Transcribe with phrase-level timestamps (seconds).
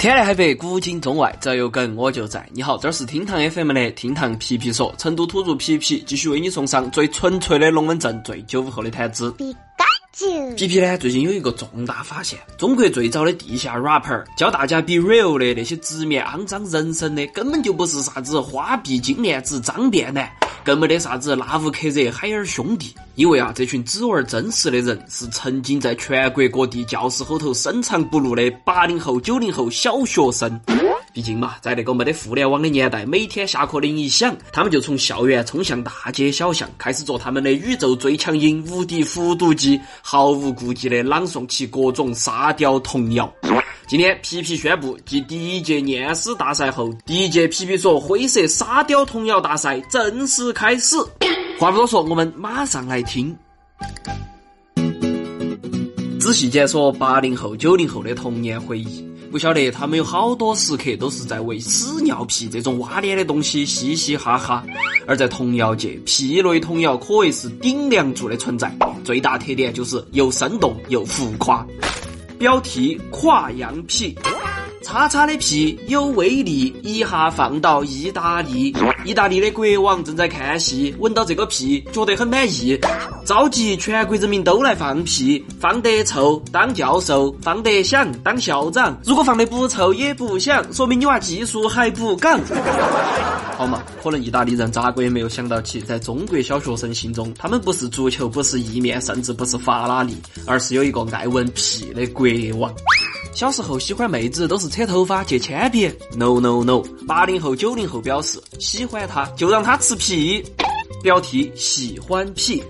[0.00, 2.48] 天南海北，古今中外，只要有梗我就在。
[2.54, 9.30] 你好，这是厅堂 FM 的厅堂皮皮说，成都土著皮皮继续为你送上最纯粹的龙门阵，最九五后的谈资。
[10.56, 20.26] 皮皮呢，最近有一个重大发现：中国最早的地下 rapper 教大家 be real 的那些直面肮脏人生的，根本就不是啥子花臂金链子张变男。
[20.64, 30.60] 更没得啥子拉乌克热海尔兄弟，因为啊，这群只玩真实的人是曾经在全国各地教室后头深藏不露的八零后、九零后小学生。
[31.12, 43.32] 毕竟嘛，在那个没得互联网的年代，每天下课铃一响，他们就从校园冲向大街小巷，开始做他们的宇宙最强音、无敌复读机，毫无顾忌的朗诵起各种沙雕童谣。
[43.88, 50.96] 今天皮皮宣布，继第一届念诗大赛后，第一届皮皮说灰色沙雕童谣大赛正式开始。
[51.58, 53.36] 话不多说，我们马上来听。
[56.20, 64.64] 仔细解说八零后、九零后的童年回忆，不晓得他们有好多时刻都是在为屎尿屁这种挖脸的东西嘻嘻哈哈。
[65.06, 71.64] 而在童谣界，屁类童谣可谓是顶梁柱的存在，最大特点就是又生动又浮夸。
[72.38, 74.16] 标题：跨羊屁。
[74.82, 78.74] 叉叉的屁有威力，一下放到意大利。
[79.04, 82.78] 意大利的国王正在看戏，闻到这个屁，觉得很满意，
[83.24, 88.98] 召集全国人民都来放屁，放得臭当教授，放得响当校长。
[89.04, 92.40] 如果放得不臭也不响，说明你娃技术还不杠。
[93.56, 102.26] 好嘛，可能意大利人咋个也没有想到起，在中国小学生心中，他们不是足球，不是意面，甚至不是法拉利，而是有一个爱闻屁的国
[102.58, 102.74] 王。
[103.32, 106.82] 小时候喜欢妹子都是扯头发借铅笔，no no no。
[107.06, 110.44] 八零后九零后表示喜欢她就让她吃屁。
[111.02, 112.62] 标题喜欢屁。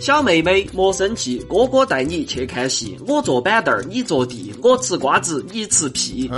[0.00, 6.30] 小妹妹莫生气，哥哥带你去看戏，我坐板凳儿你坐地，我吃瓜子你吃屁。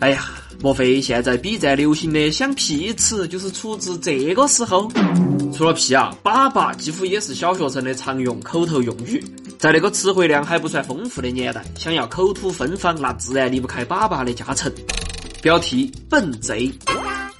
[0.00, 0.24] 哎呀，
[0.60, 4.90] 莫非现在 B 站流行的想屁吃就是出自这个时候？
[5.54, 9.24] 除了屁啊，粑粑几乎也是小学生的常用口头用语。
[9.58, 14.70] 在那个词汇量还不算丰富的年代，想要口吐芬芳，那自然离不开粑粑的加成。
[15.42, 16.70] 标题：笨贼。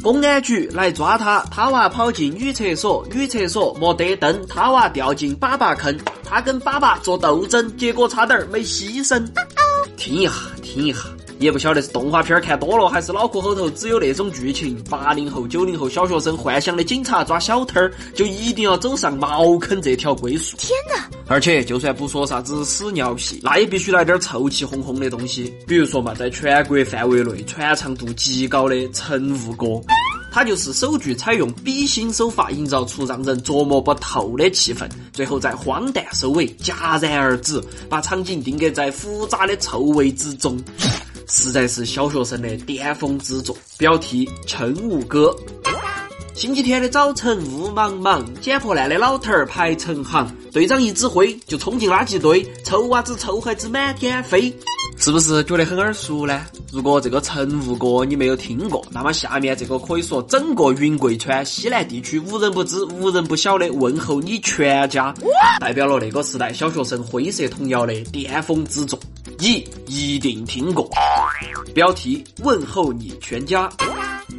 [0.02, 5.94] 公安局来抓他，他娃跑进女厕所，女厕所没得灯，他娃掉进粑粑坑，
[6.24, 9.22] 他跟粑粑做斗争，结果差点没牺牲。
[9.98, 11.00] 听一下，听一下。
[11.40, 14.78] 也不晓得是动画片看多了，还是脑壳后头只有那种剧情。
[14.90, 20.54] 八零后、九零后小学生幻想的警察抓小偷儿，就一定要走上茅坑这条归宿。
[20.58, 21.08] 天哪！
[21.26, 25.50] 而且就算不说啥子屎尿屁，那也必须来点臭气烘烘的东西。
[25.66, 29.66] 比如说嘛，在全国范围内传唱度极高的《乘务歌》，
[30.30, 40.58] 它就是首句采用比心手法营造出让人琢磨不透的气氛，最后在荒诞收尾，戛然而止，把场景定格在复杂的臭味之中。
[41.30, 43.56] 实在是小学生的巅峰之作。
[43.78, 45.34] 标题：乘务歌。
[46.34, 54.52] 星期天的早晨，雾茫茫，捡破烂的老头儿排成行，队长一指挥就冲进垃圾堆，臭袜子、臭孩子满天飞，
[54.96, 56.46] 是不是觉得很耳熟呢？
[56.72, 65.14] 如果这个乘务歌你没有听过，那么下面这个可以说整个云贵川西南地区无人不知、无人不晓的问候你全家，
[65.60, 68.98] 代表了那个时代小学生灰色童谣的巅峰之作，
[69.38, 70.88] 你一定听过。
[71.74, 73.70] 标题：问候你全家。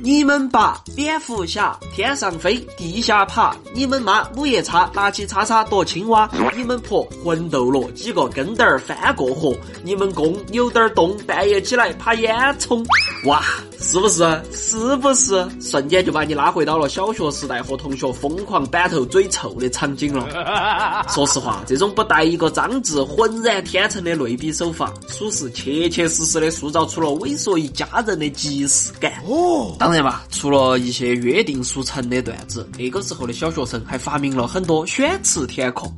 [0.04, 12.86] 你们爸蝙蝠侠天上飞地下爬，你们妈母夜叉拿起叉叉夺青蛙，你们婆魂斗罗几个跟斗儿翻过河，你们公有点儿动半夜起来爬烟囱，
[13.26, 13.44] 哇！
[13.84, 14.24] 是不是？
[14.54, 15.48] 是不是？
[15.60, 20.28] 瞬间就把你拉回到了小学时代和同学疯狂板头嘴臭的场景了。
[21.10, 29.14] 说实话，这种不带一个脏字、浑然天成的类比手法，属实切切实实的塑造出了猥琐一家人的即视感。
[29.28, 35.92] 哦，当然嘛，除了一些约定俗成的段子，那个时候的小学生还发明了很多选词填空。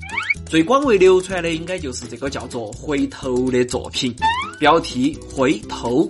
[0.45, 4.15] 最广为流传的应该就是这个叫做“回头”的作品，
[4.57, 6.07] 标题“回头”。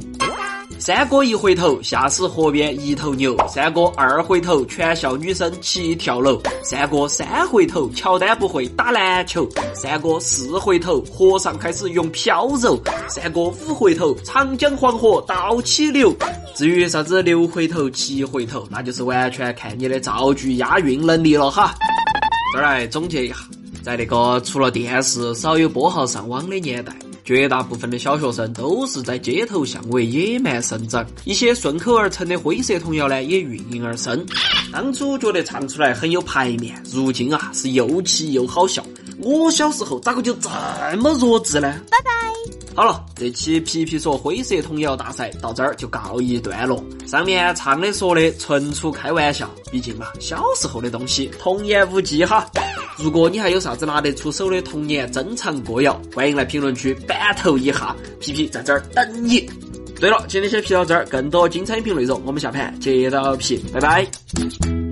[0.77, 12.77] 三哥一回头，吓死河边一头牛；三哥二回头，全校女生齐跳楼；三哥三回头，乔丹不会打篮球；三哥四回头，和尚开始用飘柔；
[13.09, 16.13] 三哥五回头，长江黄河倒起流。
[16.55, 21.73] 至于啥子六回头、七回头，那就是完全看你的造句押韵能力了哈。
[22.55, 23.35] 再来总结一下，
[23.83, 26.93] 在那个除了电视少有拨号上网的年代。
[27.25, 34.25] 绝大部分的小学生都是在街头巷尾野蛮生长，一些顺口而成的灰色童谣呢也应运而生。
[34.73, 38.85] 当初觉得唱出来很有排面，如今啊是又气又好笑。
[39.19, 40.49] 我小时候咋个就这
[40.99, 41.73] 么弱智呢？
[41.89, 42.12] 拜拜。
[42.75, 46.83] 好了，这期皮皮说灰色童谣大赛到这儿就告一段落。
[47.05, 52.49] 上面唱的说的纯属开玩笑，毕竟嘛，小时候的东西童言无忌哈。
[52.97, 59.47] 如果你还有啥子拿得出手的童年珍藏歌谣，欢迎来评论区板头一下，皮皮在这儿等你。
[59.99, 64.82] 对了，今天先皮到这儿，更多精彩音频内容，我们下盘接着皮，拜拜。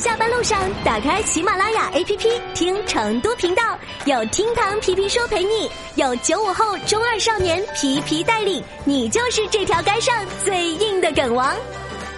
[0.00, 11.54] 下班路上打开喜马拉雅 APP 听成都频道，有厅堂皮皮说陪你，有九五后中二少年皮皮带领，你就是这条街上最硬的梗王。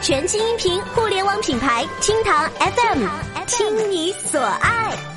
[0.00, 3.04] 全新音频互联网品牌厅堂 FM，
[3.48, 5.11] 听你所爱。